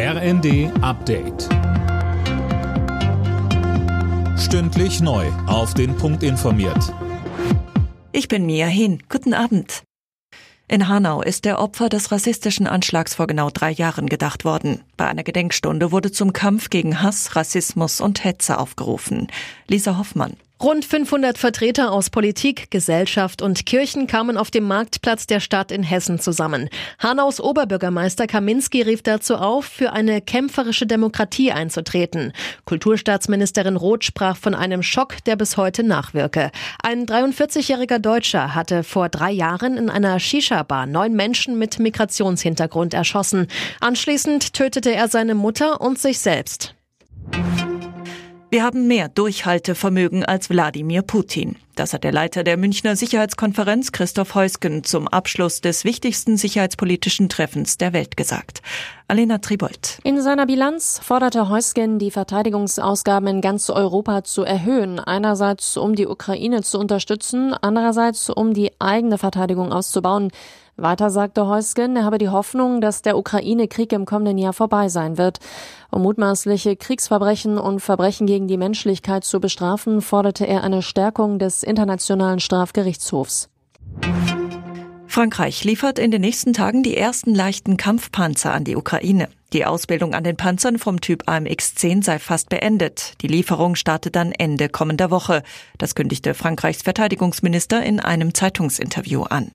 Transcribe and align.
RND 0.00 0.70
Update. 0.80 1.48
Stündlich 4.38 5.00
neu. 5.00 5.26
Auf 5.48 5.74
den 5.74 5.96
Punkt 5.96 6.22
informiert. 6.22 6.94
Ich 8.12 8.28
bin 8.28 8.46
Mia 8.46 8.68
Hin. 8.68 9.02
Guten 9.08 9.34
Abend. 9.34 9.82
In 10.68 10.86
Hanau 10.86 11.20
ist 11.20 11.44
der 11.44 11.58
Opfer 11.58 11.88
des 11.88 12.12
rassistischen 12.12 12.68
Anschlags 12.68 13.16
vor 13.16 13.26
genau 13.26 13.50
drei 13.50 13.72
Jahren 13.72 14.06
gedacht 14.06 14.44
worden. 14.44 14.84
Bei 14.96 15.08
einer 15.08 15.24
Gedenkstunde 15.24 15.90
wurde 15.90 16.12
zum 16.12 16.32
Kampf 16.32 16.70
gegen 16.70 17.02
Hass, 17.02 17.34
Rassismus 17.34 18.00
und 18.00 18.22
Hetze 18.22 18.60
aufgerufen. 18.60 19.26
Lisa 19.66 19.98
Hoffmann. 19.98 20.36
Rund 20.60 20.84
500 20.84 21.38
Vertreter 21.38 21.92
aus 21.92 22.10
Politik, 22.10 22.72
Gesellschaft 22.72 23.42
und 23.42 23.64
Kirchen 23.64 24.08
kamen 24.08 24.36
auf 24.36 24.50
dem 24.50 24.64
Marktplatz 24.64 25.28
der 25.28 25.38
Stadt 25.38 25.70
in 25.70 25.84
Hessen 25.84 26.18
zusammen. 26.18 26.68
Hanaus 26.98 27.40
Oberbürgermeister 27.40 28.26
Kaminski 28.26 28.82
rief 28.82 29.02
dazu 29.02 29.36
auf, 29.36 29.66
für 29.66 29.92
eine 29.92 30.20
kämpferische 30.20 30.84
Demokratie 30.84 31.52
einzutreten. 31.52 32.32
Kulturstaatsministerin 32.64 33.76
Roth 33.76 34.02
sprach 34.02 34.36
von 34.36 34.56
einem 34.56 34.82
Schock, 34.82 35.22
der 35.26 35.36
bis 35.36 35.56
heute 35.56 35.84
nachwirke. 35.84 36.50
Ein 36.82 37.06
43-jähriger 37.06 38.00
Deutscher 38.00 38.56
hatte 38.56 38.82
vor 38.82 39.08
drei 39.08 39.30
Jahren 39.30 39.76
in 39.76 39.88
einer 39.88 40.18
Shisha-Bar 40.18 40.86
neun 40.86 41.12
Menschen 41.12 41.56
mit 41.56 41.78
Migrationshintergrund 41.78 42.94
erschossen. 42.94 43.46
Anschließend 43.78 44.54
tötete 44.54 44.92
er 44.92 45.06
seine 45.06 45.36
Mutter 45.36 45.80
und 45.80 46.00
sich 46.00 46.18
selbst. 46.18 46.74
Wir 48.50 48.62
haben 48.62 48.86
mehr 48.86 49.10
Durchhaltevermögen 49.10 50.24
als 50.24 50.48
Wladimir 50.48 51.02
Putin. 51.02 51.56
Das 51.74 51.92
hat 51.92 52.02
der 52.02 52.12
Leiter 52.12 52.44
der 52.44 52.56
Münchner 52.56 52.96
Sicherheitskonferenz 52.96 53.92
Christoph 53.92 54.34
Heusgen 54.34 54.84
zum 54.84 55.06
Abschluss 55.06 55.60
des 55.60 55.84
wichtigsten 55.84 56.38
sicherheitspolitischen 56.38 57.28
Treffens 57.28 57.76
der 57.76 57.92
Welt 57.92 58.16
gesagt. 58.16 58.62
Alena 59.06 59.36
Tribold. 59.36 59.98
In 60.02 60.22
seiner 60.22 60.46
Bilanz 60.46 60.98
forderte 61.02 61.50
Heusgen, 61.50 61.98
die 61.98 62.10
Verteidigungsausgaben 62.10 63.28
in 63.28 63.40
ganz 63.42 63.68
Europa 63.68 64.24
zu 64.24 64.44
erhöhen. 64.44 64.98
Einerseits, 64.98 65.76
um 65.76 65.94
die 65.94 66.06
Ukraine 66.06 66.62
zu 66.62 66.78
unterstützen, 66.78 67.52
andererseits, 67.52 68.30
um 68.30 68.54
die 68.54 68.72
eigene 68.78 69.18
Verteidigung 69.18 69.74
auszubauen. 69.74 70.30
Weiter 70.80 71.10
sagte 71.10 71.48
Heusgen, 71.48 71.96
er 71.96 72.04
habe 72.04 72.18
die 72.18 72.28
Hoffnung, 72.28 72.80
dass 72.80 73.02
der 73.02 73.18
Ukraine-Krieg 73.18 73.92
im 73.92 74.06
kommenden 74.06 74.38
Jahr 74.38 74.52
vorbei 74.52 74.88
sein 74.88 75.18
wird. 75.18 75.40
Um 75.90 76.02
mutmaßliche 76.02 76.76
Kriegsverbrechen 76.76 77.58
und 77.58 77.80
Verbrechen 77.80 78.28
gegen 78.28 78.46
die 78.46 78.56
Menschlichkeit 78.56 79.24
zu 79.24 79.40
bestrafen, 79.40 80.00
forderte 80.00 80.46
er 80.46 80.62
eine 80.62 80.82
Stärkung 80.82 81.40
des 81.40 81.64
Internationalen 81.64 82.38
Strafgerichtshofs. 82.38 83.48
Frankreich 85.08 85.64
liefert 85.64 85.98
in 85.98 86.12
den 86.12 86.20
nächsten 86.20 86.52
Tagen 86.52 86.84
die 86.84 86.96
ersten 86.96 87.34
leichten 87.34 87.76
Kampfpanzer 87.76 88.54
an 88.54 88.62
die 88.62 88.76
Ukraine. 88.76 89.28
Die 89.52 89.64
Ausbildung 89.64 90.14
an 90.14 90.22
den 90.22 90.36
Panzern 90.36 90.78
vom 90.78 91.00
Typ 91.00 91.24
AMX-10 91.26 92.04
sei 92.04 92.18
fast 92.20 92.50
beendet. 92.50 93.14
Die 93.22 93.26
Lieferung 93.26 93.74
startet 93.74 94.14
dann 94.14 94.30
Ende 94.30 94.68
kommender 94.68 95.10
Woche. 95.10 95.42
Das 95.78 95.96
kündigte 95.96 96.34
Frankreichs 96.34 96.82
Verteidigungsminister 96.82 97.82
in 97.82 97.98
einem 97.98 98.32
Zeitungsinterview 98.32 99.22
an. 99.24 99.50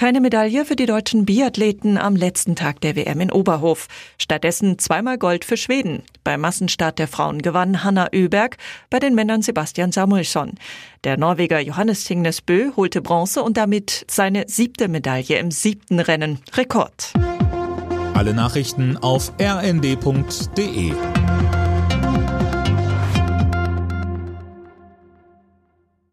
Keine 0.00 0.22
Medaille 0.22 0.64
für 0.64 0.76
die 0.76 0.86
deutschen 0.86 1.26
Biathleten 1.26 1.98
am 1.98 2.16
letzten 2.16 2.56
Tag 2.56 2.80
der 2.80 2.96
WM 2.96 3.20
in 3.20 3.30
Oberhof. 3.30 3.86
Stattdessen 4.16 4.78
zweimal 4.78 5.18
Gold 5.18 5.44
für 5.44 5.58
Schweden. 5.58 6.04
Beim 6.24 6.40
Massenstart 6.40 6.98
der 6.98 7.06
Frauen 7.06 7.42
gewann 7.42 7.84
Hanna 7.84 8.08
Öberg, 8.10 8.56
bei 8.88 8.98
den 8.98 9.14
Männern 9.14 9.42
Sebastian 9.42 9.92
Samuelsson. 9.92 10.54
Der 11.04 11.18
Norweger 11.18 11.60
Johannes 11.60 12.04
Tingnes 12.04 12.40
Bö 12.40 12.70
holte 12.76 13.02
Bronze 13.02 13.42
und 13.42 13.58
damit 13.58 14.06
seine 14.08 14.48
siebte 14.48 14.88
Medaille 14.88 15.38
im 15.38 15.50
siebten 15.50 16.00
Rennen. 16.00 16.38
Rekord. 16.54 17.12
Alle 18.14 18.32
Nachrichten 18.32 18.96
auf 18.96 19.34
rnd.de 19.38 20.94